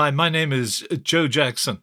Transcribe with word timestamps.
Hi, 0.00 0.12
my 0.12 0.28
name 0.28 0.52
is 0.52 0.86
Joe 1.02 1.26
Jackson. 1.26 1.82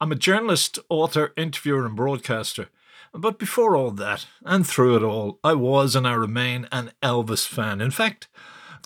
I'm 0.00 0.12
a 0.12 0.14
journalist, 0.14 0.78
author, 0.88 1.32
interviewer, 1.36 1.84
and 1.84 1.96
broadcaster. 1.96 2.68
But 3.12 3.40
before 3.40 3.74
all 3.74 3.90
that, 3.90 4.26
and 4.44 4.64
through 4.64 4.94
it 4.94 5.02
all, 5.02 5.40
I 5.42 5.54
was 5.54 5.96
and 5.96 6.06
I 6.06 6.12
remain 6.12 6.68
an 6.70 6.92
Elvis 7.02 7.44
fan. 7.44 7.80
In 7.80 7.90
fact, 7.90 8.28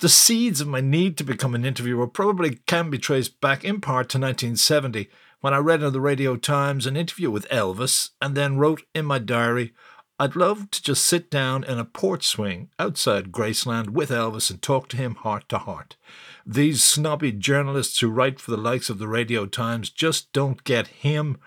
the 0.00 0.08
seeds 0.08 0.62
of 0.62 0.66
my 0.66 0.80
need 0.80 1.18
to 1.18 1.24
become 1.24 1.54
an 1.54 1.66
interviewer 1.66 2.06
probably 2.06 2.60
can 2.66 2.88
be 2.88 2.96
traced 2.96 3.38
back 3.42 3.64
in 3.64 3.82
part 3.82 4.08
to 4.08 4.18
1970 4.18 5.10
when 5.42 5.52
I 5.52 5.58
read 5.58 5.82
in 5.82 5.92
the 5.92 6.00
Radio 6.00 6.36
Times 6.36 6.86
an 6.86 6.96
interview 6.96 7.30
with 7.30 7.46
Elvis 7.50 8.12
and 8.22 8.34
then 8.34 8.56
wrote 8.56 8.84
in 8.94 9.04
my 9.04 9.18
diary, 9.18 9.74
I'd 10.20 10.36
love 10.36 10.70
to 10.72 10.82
just 10.82 11.06
sit 11.06 11.30
down 11.30 11.64
in 11.64 11.78
a 11.78 11.84
porch 11.86 12.26
swing 12.26 12.68
outside 12.78 13.32
Graceland 13.32 13.88
with 13.88 14.10
Elvis 14.10 14.50
and 14.50 14.60
talk 14.60 14.86
to 14.88 14.98
him 14.98 15.14
heart 15.14 15.48
to 15.48 15.56
heart. 15.56 15.96
These 16.44 16.82
snobby 16.82 17.32
journalists 17.32 17.98
who 18.00 18.10
write 18.10 18.38
for 18.38 18.50
the 18.50 18.58
likes 18.58 18.90
of 18.90 18.98
the 18.98 19.08
Radio 19.08 19.46
Times 19.46 19.88
just 19.88 20.30
don't 20.34 20.62
get 20.62 20.88
him, 20.88 21.38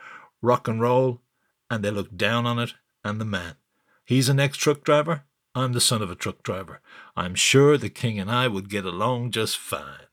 rock 0.41 0.68
and 0.68 0.82
roll, 0.82 1.22
and 1.70 1.86
they 1.86 1.91
look 1.91 2.18
down 2.18 2.48
on 2.48 2.58
it 2.58 2.73
and 3.04 3.22
the 3.22 3.26
man. 3.26 3.58
He's 4.05 4.27
an 4.27 4.40
ex 4.40 4.58
truck 4.58 4.84
driver. 4.84 5.26
I'm 5.54 5.74
the 5.74 5.80
son 5.80 6.02
of 6.02 6.10
a 6.10 6.16
truck 6.16 6.41
driver. 6.41 6.82
I'm 7.16 7.35
sure 7.35 7.77
the 7.77 7.91
king 7.91 8.20
and 8.20 8.32
I 8.32 8.48
would 8.48 8.71
get 8.71 8.85
along 8.85 9.30
just 9.30 9.55
fine. 9.55 10.08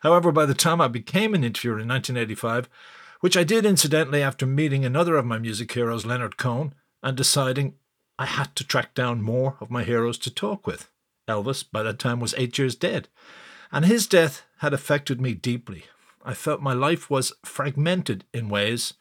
However, 0.00 0.32
by 0.32 0.46
the 0.46 0.54
time 0.54 0.80
I 0.80 0.88
became 0.88 1.34
an 1.34 1.44
interviewer 1.44 1.78
in 1.78 1.88
1985, 1.88 2.70
which 3.20 3.36
I 3.36 3.44
did 3.44 3.66
incidentally 3.66 4.22
after 4.22 4.46
meeting 4.46 4.82
another 4.82 5.16
of 5.16 5.26
my 5.26 5.38
music 5.38 5.70
heroes, 5.72 6.06
Leonard 6.06 6.38
Cohen, 6.38 6.74
and 7.04 7.16
deciding 7.16 7.74
I 8.18 8.26
had 8.26 8.56
to 8.56 8.64
track 8.64 8.94
down 8.94 9.22
more 9.22 9.56
of 9.60 9.70
my 9.70 9.84
heroes 9.84 10.18
to 10.18 10.34
talk 10.34 10.66
with. 10.66 10.88
Elvis, 11.28 11.62
by 11.70 11.82
that 11.82 11.98
time, 11.98 12.18
was 12.18 12.34
eight 12.36 12.58
years 12.58 12.74
dead, 12.74 13.08
and 13.70 13.84
his 13.84 14.06
death 14.06 14.42
had 14.58 14.72
affected 14.72 15.20
me 15.20 15.34
deeply. 15.34 15.84
I 16.24 16.32
felt 16.32 16.62
my 16.62 16.72
life 16.72 17.10
was 17.10 17.32
fragmented 17.44 18.24
in 18.32 18.48
ways, 18.48 18.94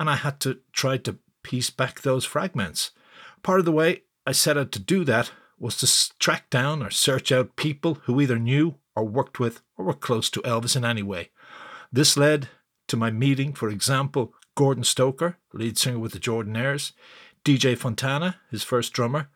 and 0.00 0.10
I 0.10 0.16
had 0.16 0.40
to 0.40 0.58
try 0.72 0.98
to 0.98 1.18
piece 1.42 1.70
back 1.70 2.00
those 2.00 2.24
fragments. 2.24 2.90
Part 3.42 3.60
of 3.60 3.64
the 3.64 3.72
way 3.72 4.02
I 4.26 4.32
set 4.32 4.58
out 4.58 4.72
to 4.72 4.80
do 4.80 5.04
that 5.04 5.30
was 5.58 5.76
to 5.78 6.18
track 6.18 6.50
down 6.50 6.82
or 6.82 6.90
search 6.90 7.30
out 7.30 7.56
people 7.56 7.94
who 8.04 8.20
either 8.20 8.38
knew 8.38 8.76
or 8.96 9.04
worked 9.04 9.38
with 9.38 9.60
or 9.76 9.84
were 9.84 9.94
close 9.94 10.28
to 10.30 10.42
Elvis 10.42 10.76
in 10.76 10.84
any 10.84 11.02
way. 11.02 11.30
This 11.92 12.16
led 12.16 12.48
to 12.88 12.96
my 12.96 13.10
meeting, 13.10 13.52
for 13.52 13.68
example, 13.68 14.34
Gordon 14.56 14.82
Stoker, 14.82 15.38
lead 15.52 15.78
singer 15.78 16.00
with 16.00 16.12
the 16.12 16.18
Jordanaires, 16.18 16.92
DJ 17.44 17.76
Fontana, 17.76 18.36
his 18.50 18.62
first 18.62 18.92
drummer, 18.92 19.28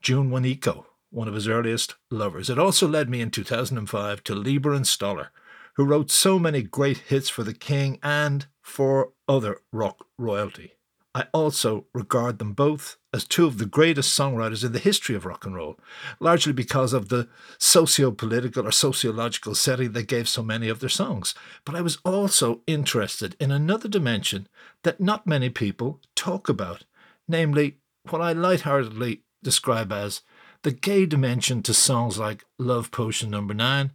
June 0.00 0.30
Juanico, 0.30 0.86
one 1.10 1.28
of 1.28 1.34
his 1.34 1.48
earliest 1.48 1.94
lovers. 2.10 2.48
It 2.48 2.58
also 2.58 2.88
led 2.88 3.10
me 3.10 3.20
in 3.20 3.30
2005 3.30 4.24
to 4.24 4.34
Leiber 4.34 4.72
and 4.72 4.86
Stoller, 4.86 5.30
who 5.74 5.84
wrote 5.84 6.10
so 6.10 6.38
many 6.38 6.62
great 6.62 6.98
hits 6.98 7.28
for 7.28 7.42
the 7.42 7.54
King 7.54 7.98
and 8.02 8.46
for 8.62 9.12
other 9.28 9.60
rock 9.72 10.06
royalty. 10.18 10.74
I 11.12 11.26
also 11.32 11.86
regard 11.92 12.38
them 12.38 12.52
both 12.52 12.96
as 13.12 13.24
two 13.24 13.44
of 13.44 13.58
the 13.58 13.66
greatest 13.66 14.16
songwriters 14.16 14.64
in 14.64 14.70
the 14.70 14.78
history 14.78 15.16
of 15.16 15.26
rock 15.26 15.44
and 15.44 15.56
roll, 15.56 15.76
largely 16.20 16.52
because 16.52 16.92
of 16.92 17.08
the 17.08 17.28
socio 17.58 18.12
political 18.12 18.64
or 18.64 18.70
sociological 18.70 19.56
setting 19.56 19.90
they 19.90 20.04
gave 20.04 20.28
so 20.28 20.42
many 20.42 20.68
of 20.68 20.78
their 20.78 20.88
songs. 20.88 21.34
But 21.64 21.74
I 21.74 21.80
was 21.80 21.98
also 22.04 22.60
interested 22.68 23.34
in 23.40 23.50
another 23.50 23.88
dimension 23.88 24.46
that 24.84 25.00
not 25.00 25.26
many 25.26 25.50
people 25.50 26.00
talk 26.14 26.48
about, 26.48 26.84
namely 27.30 27.78
what 28.08 28.20
I 28.20 28.32
lightheartedly 28.32 29.22
describe 29.42 29.92
as 29.92 30.22
the 30.62 30.72
gay 30.72 31.06
dimension 31.06 31.62
to 31.62 31.72
songs 31.72 32.18
like 32.18 32.44
Love 32.58 32.90
Potion 32.90 33.30
Number 33.30 33.54
9 33.54 33.92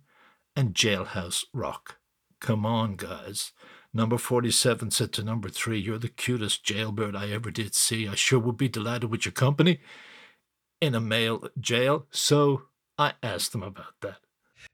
and 0.55 0.73
Jailhouse 0.73 1.45
Rock. 1.53 1.97
Come 2.39 2.65
on, 2.65 2.95
guys. 2.95 3.51
Number 3.93 4.17
47 4.17 4.91
said 4.91 5.13
to 5.13 5.23
number 5.23 5.49
3, 5.49 5.79
You're 5.79 5.97
the 5.97 6.09
cutest 6.09 6.65
jailbird 6.65 7.15
I 7.15 7.29
ever 7.29 7.51
did 7.51 7.75
see. 7.75 8.07
I 8.07 8.15
sure 8.15 8.39
would 8.39 8.57
be 8.57 8.67
delighted 8.67 9.09
with 9.09 9.25
your 9.25 9.31
company 9.31 9.79
in 10.81 10.95
a 10.95 10.99
male 10.99 11.47
jail. 11.59 12.05
So 12.11 12.63
I 12.97 13.13
asked 13.23 13.51
them 13.51 13.63
about 13.63 13.93
that. 14.01 14.17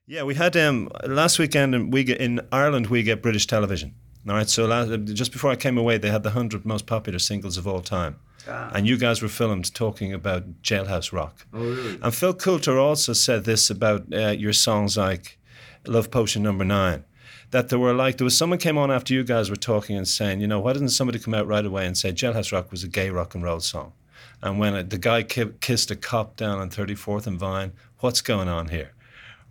Yeah, 0.06 0.22
we 0.24 0.34
had 0.34 0.56
um, 0.56 0.90
last 1.06 1.38
weekend 1.38 1.92
we 1.92 2.04
get, 2.04 2.20
in 2.20 2.40
Ireland, 2.50 2.88
we 2.88 3.02
get 3.02 3.22
British 3.22 3.46
television. 3.46 3.94
All 4.28 4.34
right, 4.34 4.48
so 4.48 4.66
last, 4.66 4.90
just 5.14 5.32
before 5.32 5.50
I 5.50 5.56
came 5.56 5.76
away, 5.76 5.98
they 5.98 6.10
had 6.10 6.22
the 6.22 6.30
100 6.30 6.64
most 6.64 6.86
popular 6.86 7.18
singles 7.18 7.56
of 7.56 7.66
all 7.66 7.80
time. 7.80 8.16
Ah. 8.48 8.70
And 8.74 8.86
you 8.86 8.96
guys 8.96 9.20
were 9.20 9.28
filmed 9.28 9.72
talking 9.74 10.12
about 10.12 10.62
Jailhouse 10.62 11.12
Rock. 11.12 11.46
Oh, 11.52 11.60
really? 11.60 11.98
And 12.02 12.14
Phil 12.14 12.34
Coulter 12.34 12.78
also 12.78 13.12
said 13.12 13.44
this 13.44 13.70
about 13.70 14.12
uh, 14.12 14.28
your 14.30 14.52
songs 14.52 14.96
like 14.96 15.38
Love 15.86 16.10
Potion 16.10 16.42
Number 16.42 16.64
Nine. 16.64 17.04
That 17.50 17.68
there 17.68 17.78
were 17.78 17.92
like, 17.92 18.16
there 18.16 18.24
was 18.24 18.36
someone 18.36 18.58
came 18.58 18.78
on 18.78 18.90
after 18.90 19.12
you 19.12 19.24
guys 19.24 19.50
were 19.50 19.56
talking 19.56 19.96
and 19.96 20.08
saying, 20.08 20.40
you 20.40 20.46
know, 20.46 20.60
why 20.60 20.72
didn't 20.72 20.88
somebody 20.88 21.18
come 21.18 21.34
out 21.34 21.46
right 21.46 21.66
away 21.66 21.86
and 21.86 21.98
say 21.98 22.10
Jailhouse 22.10 22.52
Rock 22.52 22.70
was 22.70 22.82
a 22.82 22.88
gay 22.88 23.10
rock 23.10 23.34
and 23.34 23.44
roll 23.44 23.60
song? 23.60 23.92
And 24.40 24.58
when 24.58 24.74
it, 24.74 24.90
the 24.90 24.98
guy 24.98 25.22
ki- 25.22 25.52
kissed 25.60 25.90
a 25.90 25.96
cop 25.96 26.36
down 26.36 26.58
on 26.58 26.70
34th 26.70 27.26
and 27.26 27.38
Vine, 27.38 27.72
what's 27.98 28.20
going 28.22 28.48
on 28.48 28.68
here? 28.68 28.92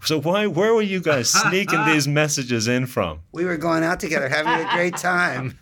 So 0.04 0.20
why, 0.20 0.48
where 0.48 0.74
were 0.74 0.82
you 0.82 1.00
guys 1.00 1.30
sneaking 1.42 1.86
these 1.86 2.08
messages 2.08 2.68
in 2.68 2.86
from? 2.88 3.20
We 3.32 3.46
were 3.46 3.58
going 3.58 3.84
out 3.84 4.00
together, 4.00 4.30
having 4.30 4.68
a 4.68 4.72
great 4.74 4.98
time. 4.98 5.58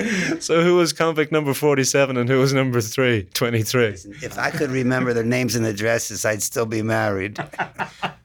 so 0.40 0.62
who 0.62 0.76
was 0.76 0.92
convict 0.92 1.32
number 1.32 1.54
47 1.54 2.16
and 2.16 2.28
who 2.28 2.38
was 2.38 2.52
number 2.52 2.80
three, 2.80 3.24
23? 3.34 3.84
If 4.22 4.38
I 4.38 4.50
could 4.50 4.70
remember 4.70 5.12
their 5.12 5.24
names 5.24 5.54
and 5.54 5.66
addresses, 5.66 6.24
I'd 6.24 6.42
still 6.42 6.66
be 6.66 6.82
married. 6.82 7.38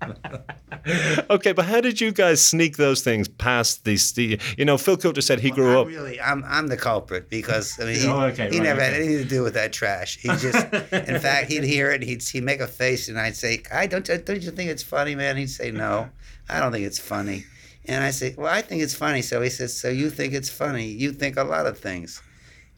okay, 1.30 1.52
but 1.52 1.66
how 1.66 1.80
did 1.80 2.00
you 2.00 2.12
guys 2.12 2.44
sneak 2.44 2.76
those 2.76 3.02
things 3.02 3.28
past 3.28 3.84
these? 3.84 4.16
You 4.16 4.64
know, 4.64 4.78
Phil 4.78 4.96
Coulter 4.96 5.20
said 5.20 5.40
he 5.40 5.50
well, 5.50 5.56
grew 5.56 5.72
I'm 5.72 5.78
up. 5.78 5.86
Really, 5.86 6.20
I'm 6.20 6.44
I'm 6.46 6.66
the 6.68 6.76
culprit 6.76 7.28
because 7.28 7.78
I 7.78 7.84
mean, 7.84 8.00
he, 8.00 8.06
oh, 8.06 8.20
okay, 8.26 8.50
he 8.50 8.58
right, 8.58 8.64
never 8.64 8.80
okay. 8.80 8.92
had 8.92 9.00
anything 9.00 9.18
to 9.18 9.28
do 9.28 9.42
with 9.42 9.54
that 9.54 9.72
trash. 9.72 10.18
He 10.18 10.28
just, 10.28 10.72
in 10.92 11.20
fact, 11.20 11.50
he'd 11.50 11.64
hear 11.64 11.90
it, 11.90 11.96
and 11.96 12.04
he'd 12.04 12.22
he'd 12.22 12.44
make 12.44 12.60
a 12.60 12.66
face, 12.66 13.08
and 13.08 13.18
I'd 13.18 13.36
say, 13.36 13.62
"I 13.72 13.86
don't 13.86 14.04
don't 14.04 14.42
you 14.42 14.50
think 14.50 14.70
it's 14.70 14.82
funny, 14.82 15.14
man?" 15.14 15.36
He'd 15.36 15.50
say, 15.50 15.70
"No, 15.70 16.08
I 16.48 16.60
don't 16.60 16.72
think 16.72 16.86
it's 16.86 16.98
funny." 16.98 17.44
And 17.86 18.02
I 18.02 18.10
say, 18.10 18.34
"Well, 18.36 18.52
I 18.52 18.62
think 18.62 18.82
it's 18.82 18.94
funny." 18.94 19.22
So 19.22 19.42
he 19.42 19.50
says, 19.50 19.78
"So 19.78 19.88
you 19.88 20.10
think 20.10 20.32
it's 20.32 20.50
funny? 20.50 20.86
You 20.86 21.12
think 21.12 21.36
a 21.36 21.44
lot 21.44 21.66
of 21.66 21.78
things." 21.78 22.22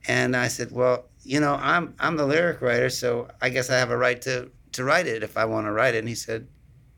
And 0.09 0.37
I 0.37 0.49
said, 0.49 0.73
"Well, 0.73 1.07
you 1.23 1.39
know, 1.39 1.59
I'm 1.61 1.95
I'm 2.01 2.17
the 2.17 2.27
lyric 2.27 2.61
writer, 2.61 2.91
so 2.91 3.29
I 3.41 3.51
guess 3.51 3.71
I 3.71 3.79
have 3.79 3.91
a 3.91 3.97
right 3.97 4.21
to 4.23 4.51
to 4.73 4.85
write 4.85 5.07
it 5.07 5.23
if 5.23 5.37
I 5.37 5.45
want 5.45 5.67
to 5.67 5.73
write 5.73 5.95
it." 5.95 5.99
And 5.99 6.09
he 6.09 6.17
said, 6.17 6.49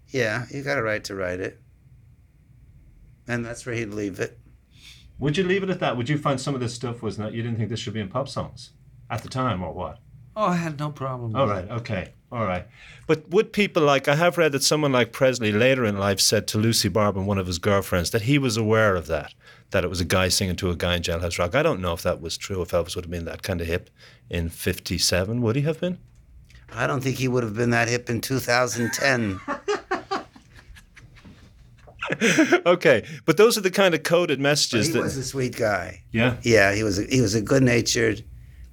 "Yeah, 0.09 0.47
you 0.51 0.63
got 0.63 0.79
a 0.79 0.83
right 0.83 1.03
to 1.05 1.15
write 1.15 1.41
it." 1.41 1.61
And 3.27 3.45
that's 3.45 3.65
where 3.65 3.75
he'd 3.75 3.87
leave 3.87 4.21
it. 4.21 4.39
Would 5.19 5.37
you 5.37 5.45
leave 5.45 5.63
it 5.63 5.71
at 5.71 5.81
that? 5.81 5.97
Would 5.97 6.09
you 6.09 6.19
find 6.19 6.41
some 6.41 6.55
of 6.55 6.61
this 6.61 6.75
stuff 6.75 7.03
was 7.03 7.19
not 7.19 7.33
you 7.33 7.43
didn't 7.43 7.59
think 7.59 7.71
this 7.71 7.81
should 7.81 7.95
be 7.95 8.01
in 8.01 8.09
pop 8.09 8.29
songs 8.29 8.71
at 9.09 9.23
the 9.23 9.29
time 9.29 9.63
or 9.63 9.73
what? 9.73 9.99
Oh, 10.37 10.47
I 10.47 10.57
had 10.57 10.79
no 10.79 10.91
problem. 10.91 11.37
All 11.37 11.47
right, 11.47 11.69
okay, 11.71 12.13
all 12.33 12.45
right. 12.45 12.67
But 13.07 13.31
would 13.31 13.53
people 13.53 13.85
like 13.85 14.09
I 14.09 14.17
have 14.17 14.37
read 14.37 14.51
that 14.53 14.65
someone 14.65 14.91
like 14.91 15.13
Presley 15.13 15.53
later 15.53 15.85
in 15.85 15.97
life 15.97 16.21
said 16.21 16.49
to 16.49 16.59
Lucy 16.59 16.89
Barber, 16.89 17.23
one 17.23 17.39
of 17.39 17.47
his 17.47 17.59
girlfriends, 17.59 18.11
that 18.11 18.23
he 18.23 18.39
was 18.39 18.57
aware 18.57 18.97
of 18.97 19.07
that, 19.07 19.33
that 19.71 19.85
it 19.85 19.91
was 19.91 20.01
a 20.01 20.05
guy 20.05 20.29
singing 20.29 20.57
to 20.57 20.71
a 20.71 20.77
guy 20.77 20.97
in 20.97 21.03
Jailhouse 21.03 21.39
Rock. 21.39 21.55
I 21.55 21.63
don't 21.63 21.81
know 21.81 21.93
if 21.93 22.03
that 22.03 22.21
was 22.21 22.37
true. 22.37 22.61
If 22.63 22.73
Elvis 22.73 22.97
would 22.97 23.05
have 23.05 23.11
been 23.13 23.27
that 23.27 23.45
kind 23.45 23.61
of 23.61 23.69
hip 23.69 23.91
in 24.29 24.49
'57, 24.49 25.41
would 25.41 25.55
he 25.55 25.63
have 25.63 25.81
been? 25.81 25.99
I 26.73 26.89
don't 26.89 27.01
think 27.01 27.19
he 27.19 27.29
would 27.29 27.45
have 27.45 27.55
been 27.55 27.71
that 27.71 27.87
hip 27.87 28.11
in 28.11 28.21
2010. 28.21 29.41
okay, 32.67 33.05
but 33.25 33.37
those 33.37 33.57
are 33.57 33.61
the 33.61 33.71
kind 33.71 33.95
of 33.95 34.03
coded 34.03 34.41
messages. 34.41 34.89
But 34.89 34.93
he 34.95 34.99
that, 34.99 35.05
was 35.05 35.17
a 35.17 35.25
sweet 35.25 35.57
guy. 35.57 36.03
Yeah. 36.13 36.37
Yeah, 36.43 36.75
he 36.75 36.83
was. 36.83 36.99
A, 36.99 37.05
he 37.05 37.21
was 37.21 37.35
a 37.35 37.41
good-natured 37.41 38.25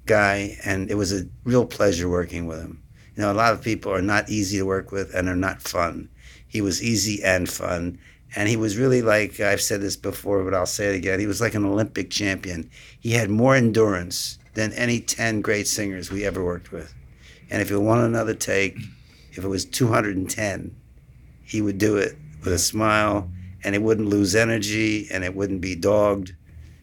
guy, 0.06 0.56
and 0.64 0.90
it 0.90 0.94
was 0.94 1.12
a 1.12 1.26
real 1.44 1.66
pleasure 1.66 2.08
working 2.08 2.46
with 2.46 2.60
him. 2.60 2.82
You 3.16 3.22
know, 3.22 3.32
a 3.32 3.34
lot 3.34 3.52
of 3.52 3.62
people 3.62 3.92
are 3.92 4.02
not 4.02 4.28
easy 4.28 4.58
to 4.58 4.64
work 4.64 4.92
with 4.92 5.14
and 5.14 5.28
are 5.28 5.36
not 5.36 5.62
fun. 5.62 6.08
He 6.46 6.60
was 6.60 6.82
easy 6.82 7.22
and 7.22 7.48
fun, 7.48 7.98
and 8.36 8.48
he 8.48 8.56
was 8.56 8.76
really 8.76 9.02
like 9.02 9.40
I've 9.40 9.60
said 9.60 9.80
this 9.80 9.96
before, 9.96 10.44
but 10.44 10.54
I'll 10.54 10.66
say 10.66 10.94
it 10.94 10.96
again. 10.96 11.20
He 11.20 11.26
was 11.26 11.40
like 11.40 11.54
an 11.54 11.64
Olympic 11.64 12.10
champion. 12.10 12.70
He 13.00 13.12
had 13.12 13.30
more 13.30 13.54
endurance 13.54 14.38
than 14.54 14.72
any 14.72 15.00
ten 15.00 15.40
great 15.40 15.66
singers 15.66 16.10
we 16.10 16.24
ever 16.24 16.44
worked 16.44 16.72
with. 16.72 16.94
And 17.50 17.60
if 17.60 17.68
he 17.68 17.76
wanted 17.76 18.04
another 18.04 18.34
take, 18.34 18.76
if 19.32 19.44
it 19.44 19.48
was 19.48 19.64
210, 19.64 20.74
he 21.44 21.60
would 21.60 21.78
do 21.78 21.96
it 21.96 22.16
with 22.42 22.52
a 22.52 22.58
smile, 22.58 23.30
and 23.64 23.74
it 23.74 23.82
wouldn't 23.82 24.08
lose 24.08 24.34
energy, 24.34 25.08
and 25.10 25.24
it 25.24 25.34
wouldn't 25.34 25.60
be 25.60 25.74
dogged. 25.74 26.34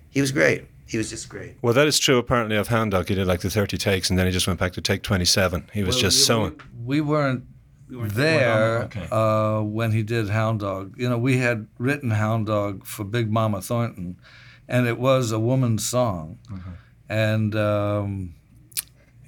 He 0.09 0.21
was 0.21 0.31
great. 0.31 0.65
He 0.85 0.97
was 0.97 1.09
just 1.11 1.29
great. 1.29 1.55
Well, 1.61 1.73
that 1.75 1.85
is 1.87 1.99
true 1.99 2.17
apparently 2.17 2.55
of 2.57 2.69
Hound 2.69 2.91
Dog. 2.91 3.07
He 3.09 3.15
did 3.15 3.27
like 3.27 3.41
the 3.41 3.49
30 3.49 3.77
takes, 3.77 4.09
and 4.09 4.17
then 4.17 4.25
he 4.25 4.31
just 4.31 4.47
went 4.47 4.59
back 4.59 4.73
to 4.73 4.81
take 4.81 5.03
27. 5.03 5.69
He 5.73 5.83
was 5.83 5.95
Well, 5.95 6.01
just 6.01 6.17
we- 6.17 6.23
sewing. 6.23 6.61
We 6.83 7.01
weren't 7.01 7.43
weren't 7.91 8.13
there 8.15 8.83
okay. 8.83 9.07
uh, 9.11 9.61
when 9.61 9.91
he 9.91 10.01
did 10.03 10.29
Hound 10.29 10.59
Dog. 10.61 10.95
You 10.97 11.09
know, 11.09 11.17
we 11.17 11.37
had 11.37 11.67
written 11.77 12.11
Hound 12.11 12.47
Dog 12.47 12.85
for 12.85 13.03
Big 13.03 13.31
Mama 13.31 13.61
Thornton, 13.61 14.17
and 14.67 14.87
it 14.87 14.97
was 14.97 15.31
a 15.31 15.39
woman's 15.39 15.87
song. 15.87 16.39
Mm-hmm. 16.51 16.69
And, 17.09 17.55
um, 17.55 18.35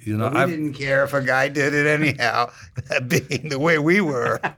you 0.00 0.16
know, 0.16 0.24
But 0.30 0.34
we 0.34 0.40
I 0.40 0.46
didn't 0.46 0.74
care 0.74 1.04
if 1.04 1.12
a 1.12 1.20
guy 1.22 1.48
did 1.48 1.74
it 1.74 1.86
anyhow, 1.86 2.50
that 2.88 3.08
being 3.28 3.48
the 3.48 3.58
way 3.58 3.78
we 3.78 4.00
were. 4.00 4.40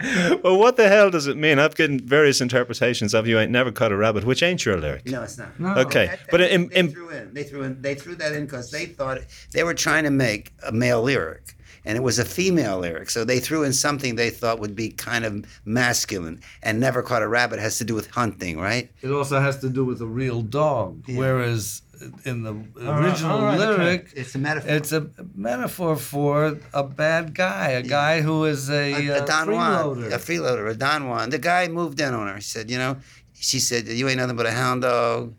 well, 0.42 0.56
what 0.58 0.76
the 0.76 0.88
hell 0.88 1.10
does 1.10 1.26
it 1.26 1.36
mean? 1.36 1.58
I've 1.58 1.74
gotten 1.74 2.00
various 2.00 2.40
interpretations 2.40 3.12
of 3.14 3.26
"You 3.26 3.38
Ain't 3.38 3.50
Never 3.50 3.70
Caught 3.70 3.92
a 3.92 3.96
Rabbit," 3.96 4.24
which 4.24 4.42
ain't 4.42 4.64
your 4.64 4.76
lyric. 4.78 5.06
No, 5.06 5.22
it's 5.22 5.36
not. 5.38 5.58
No. 5.60 5.74
Okay, 5.76 6.06
That- 6.06 6.20
but 6.30 6.40
in, 6.40 6.68
they 6.68 6.76
in, 6.76 6.90
threw 6.90 7.10
in. 7.10 7.34
They 7.34 7.42
threw 7.44 7.62
in. 7.62 7.82
They 7.82 7.94
threw 7.94 8.14
that 8.16 8.32
in 8.32 8.46
because 8.46 8.70
they 8.70 8.86
thought 8.86 9.18
they 9.52 9.62
were 9.64 9.74
trying 9.74 10.04
to 10.04 10.10
make 10.10 10.52
a 10.66 10.72
male 10.72 11.02
lyric, 11.02 11.54
and 11.84 11.96
it 11.96 12.02
was 12.02 12.18
a 12.18 12.24
female 12.24 12.78
lyric. 12.78 13.10
So 13.10 13.24
they 13.24 13.40
threw 13.40 13.62
in 13.64 13.72
something 13.72 14.16
they 14.16 14.30
thought 14.30 14.60
would 14.60 14.76
be 14.76 14.90
kind 14.90 15.24
of 15.24 15.44
masculine. 15.64 16.40
And 16.62 16.80
"Never 16.80 17.02
Caught 17.02 17.22
a 17.22 17.28
Rabbit" 17.28 17.58
has 17.58 17.78
to 17.78 17.84
do 17.84 17.94
with 17.94 18.10
hunting, 18.10 18.58
right? 18.58 18.90
It 19.02 19.10
also 19.10 19.40
has 19.40 19.58
to 19.60 19.68
do 19.68 19.84
with 19.84 20.00
a 20.00 20.06
real 20.06 20.42
dog, 20.42 21.04
whereas 21.08 21.82
in 22.24 22.42
the 22.42 22.54
right, 22.54 23.04
original 23.04 23.30
all 23.38 23.42
right, 23.44 23.60
okay. 23.60 23.82
lyric, 23.82 24.12
It's 24.14 24.34
a 24.34 24.38
metaphor. 24.38 24.70
it's 24.70 24.92
a 24.92 25.10
metaphor 25.34 25.96
for 25.96 26.58
a 26.72 26.82
bad 26.84 27.34
guy, 27.34 27.68
a 27.70 27.82
guy 27.82 28.22
who 28.22 28.44
is 28.46 28.70
a, 28.70 28.92
a, 28.94 29.08
a 29.08 29.22
uh, 29.22 29.26
Don 29.26 29.50
Juan, 29.52 29.96
freeloader. 29.96 30.06
a 30.12 30.18
freeloader, 30.18 30.70
a 30.70 30.74
Don 30.74 31.08
Juan. 31.08 31.30
The 31.30 31.38
guy 31.38 31.68
moved 31.68 32.00
in 32.00 32.14
on 32.14 32.26
her. 32.26 32.36
He 32.36 32.40
said, 32.40 32.70
you 32.70 32.78
know, 32.78 32.96
she 33.34 33.58
said, 33.58 33.86
you 33.86 34.08
ain't 34.08 34.18
nothing 34.18 34.36
but 34.36 34.46
a 34.46 34.50
hound 34.50 34.82
dog. 34.82 35.34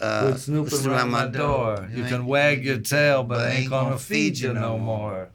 Uh, 0.00 0.30
Would 0.32 0.40
snoop 0.40 0.72
around 0.86 1.10
my 1.10 1.26
door. 1.26 1.88
You 1.94 2.04
can 2.04 2.26
wag 2.26 2.64
your 2.64 2.78
tail, 2.78 3.22
but 3.22 3.40
I 3.40 3.50
ain't 3.50 3.70
gonna 3.70 3.98
feed 3.98 4.38
you 4.38 4.52
no 4.52 4.76
more. 4.78 5.30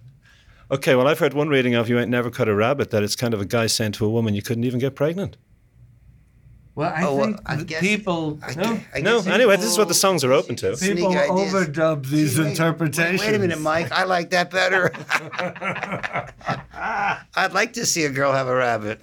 Okay, 0.72 0.96
well, 0.96 1.08
I've 1.08 1.20
heard 1.20 1.34
one 1.34 1.50
reading 1.50 1.76
of 1.76 1.90
"You 1.90 2.00
Ain't 2.00 2.10
Never 2.10 2.30
Caught 2.30 2.50
a 2.50 2.56
Rabbit" 2.56 2.92
that 2.92 3.04
it's 3.04 3.16
kind 3.16 3.34
of 3.34 3.42
a 3.42 3.46
guy 3.46 3.68
saying 3.68 3.94
to 3.94 4.06
a 4.06 4.10
woman, 4.10 4.34
"You 4.34 4.42
couldn't 4.42 4.64
even 4.64 4.80
get 4.80 4.96
pregnant." 4.96 5.38
Well, 6.76 6.94
I 6.96 7.04
Oh, 7.04 7.16
well, 7.16 7.26
think 7.26 7.42
I 7.46 7.56
the 7.58 7.66
guess- 7.66 7.82
people 7.82 8.40
I, 8.42 8.54
No, 8.54 8.64
gu- 8.64 8.80
I 8.96 9.02
no. 9.02 9.18
guess 9.22 9.28
Anyway, 9.28 9.58
this 9.58 9.66
is 9.66 9.78
what 9.78 9.90
the 9.90 9.94
songs 9.94 10.24
are 10.24 10.32
open 10.32 10.56
to. 10.58 10.78
People 10.78 11.12
overdub 11.14 12.08
these 12.08 12.38
Wait- 12.38 12.44
wait- 12.46 12.50
interpretations. 12.52 13.20
Wait, 13.22 13.36
a 13.36 13.40
minute, 13.40 13.60
Mike. 13.60 13.92
I 13.92 14.06
like 14.06 14.30
that 14.30 14.50
better. 14.50 14.92
I'd 17.36 17.54
like 17.54 17.74
to 17.74 17.86
see 17.86 18.06
a 18.06 18.10
girl 18.10 18.32
have 18.32 18.48
a 18.48 18.56
rabbit. 18.56 19.02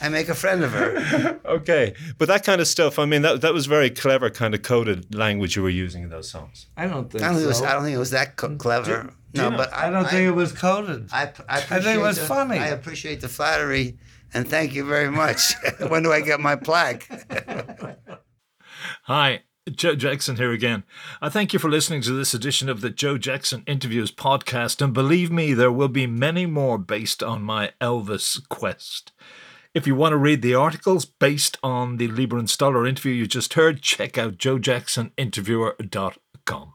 I 0.00 0.08
make 0.08 0.28
a 0.28 0.34
friend 0.34 0.62
of 0.64 0.72
her. 0.72 1.40
Okay, 1.44 1.94
but 2.18 2.26
that 2.28 2.44
kind 2.44 2.60
of 2.60 2.66
stuff. 2.66 2.98
I 2.98 3.04
mean, 3.04 3.22
that 3.22 3.40
that 3.42 3.54
was 3.54 3.66
very 3.66 3.90
clever, 3.90 4.28
kind 4.30 4.54
of 4.54 4.62
coded 4.62 5.14
language 5.14 5.56
you 5.56 5.62
were 5.62 5.70
using 5.70 6.02
in 6.02 6.08
those 6.10 6.30
songs. 6.30 6.66
I 6.76 6.86
don't 6.86 7.10
think 7.10 7.22
I 7.22 7.26
don't 7.28 7.36
think 7.36 7.44
it 7.44 7.48
was. 7.48 7.62
I 7.62 7.72
don't 7.72 7.84
think 7.84 7.94
it 7.94 7.98
was 7.98 8.10
that 8.10 8.36
co- 8.36 8.56
clever. 8.56 9.12
No, 9.34 9.50
but 9.50 9.72
I, 9.72 9.88
I 9.88 9.90
don't 9.90 10.08
think 10.08 10.28
it 10.28 10.34
was 10.34 10.52
coded. 10.52 11.08
I, 11.12 11.32
I, 11.48 11.60
think 11.60 11.84
it 11.86 11.98
was 11.98 12.18
the- 12.18 12.26
funny. 12.26 12.58
I 12.58 12.68
appreciate 12.68 13.20
the 13.20 13.28
flattery, 13.28 13.98
and 14.32 14.48
thank 14.48 14.74
you 14.74 14.84
very 14.84 15.10
much. 15.10 15.54
when 15.88 16.04
do 16.04 16.12
I 16.12 16.20
get 16.20 16.40
my 16.40 16.54
plaque? 16.56 17.08
Hi, 19.04 19.42
Joe 19.70 19.94
Jackson 19.96 20.36
here 20.36 20.52
again. 20.52 20.84
I 21.20 21.28
thank 21.28 21.52
you 21.52 21.58
for 21.58 21.68
listening 21.68 22.00
to 22.02 22.12
this 22.12 22.32
edition 22.32 22.68
of 22.68 22.80
the 22.80 22.90
Joe 22.90 23.18
Jackson 23.18 23.64
Interviews 23.66 24.12
podcast, 24.12 24.80
and 24.80 24.94
believe 24.94 25.32
me, 25.32 25.52
there 25.52 25.72
will 25.72 25.88
be 25.88 26.06
many 26.06 26.46
more 26.46 26.78
based 26.78 27.20
on 27.22 27.42
my 27.42 27.72
Elvis 27.80 28.40
quest. 28.48 29.10
If 29.74 29.86
you 29.88 29.96
want 29.96 30.12
to 30.12 30.16
read 30.16 30.42
the 30.42 30.54
articles 30.54 31.04
based 31.04 31.58
on 31.60 31.96
the 31.96 32.06
Leiber 32.06 32.38
and 32.38 32.48
Stoller 32.48 32.86
interview 32.86 33.12
you 33.12 33.26
just 33.26 33.54
heard, 33.54 33.82
check 33.82 34.16
out 34.16 34.36
joejacksoninterviewer.com. 34.36 36.72